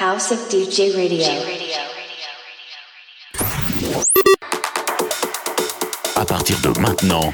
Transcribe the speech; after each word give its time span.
House 0.00 0.30
of 0.30 0.48
DJ 0.48 0.94
Radio. 0.94 1.26
À 6.14 6.24
partir 6.24 6.56
de 6.60 6.78
maintenant, 6.78 7.32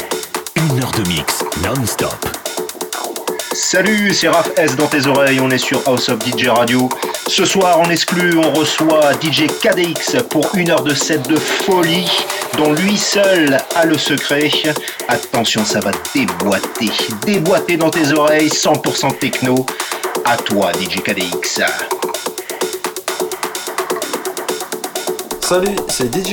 une 0.56 0.82
heure 0.82 0.90
de 0.92 1.06
mix 1.06 1.45
non-stop. 1.62 2.14
Salut, 3.53 4.14
c'est 4.14 4.29
Raph 4.29 4.50
S 4.56 4.77
dans 4.77 4.87
tes 4.87 5.06
oreilles, 5.06 5.40
on 5.40 5.50
est 5.50 5.58
sur 5.58 5.87
House 5.87 6.08
of 6.08 6.21
DJ 6.24 6.46
Radio. 6.46 6.88
Ce 7.27 7.45
soir 7.45 7.79
en 7.80 7.91
exclu, 7.91 8.39
on 8.39 8.50
reçoit 8.53 9.12
DJ 9.21 9.46
KDX 9.61 10.23
pour 10.31 10.51
une 10.55 10.71
heure 10.71 10.85
de 10.85 10.95
set 10.95 11.29
de 11.29 11.37
folie 11.37 12.11
dont 12.57 12.73
lui 12.73 12.96
seul 12.96 13.59
a 13.75 13.85
le 13.85 13.99
secret. 13.99 14.51
Attention, 15.09 15.67
ça 15.67 15.81
va 15.81 15.91
déboîter, 16.15 16.91
déboîter 17.27 17.77
dans 17.77 17.91
tes 17.91 18.12
oreilles, 18.12 18.49
100% 18.49 19.19
techno. 19.19 19.67
À 20.25 20.39
toi, 20.39 20.73
DJ 20.73 21.03
KDX. 21.03 21.61
Salut, 25.46 25.76
c'est 25.90 26.11
DJ 26.11 26.32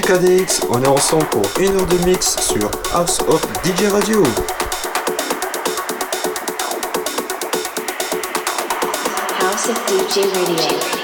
on 0.70 0.82
est 0.82 0.88
ensemble 0.88 1.26
pour 1.26 1.42
une 1.60 1.76
heure 1.76 1.86
de 1.86 1.98
mix 2.06 2.38
sur 2.40 2.72
House 2.94 3.20
of 3.28 3.46
DJ 3.62 3.92
Radio. 3.92 4.24
House 9.42 9.68
of 9.68 9.76
DJ 9.90 10.20
Radio. 10.34 11.02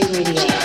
Radio. 0.00 0.57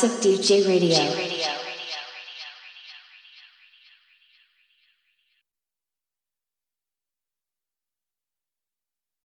House 0.00 0.14
of 0.14 0.20
DJ 0.22 0.66
Radio. 0.66 1.19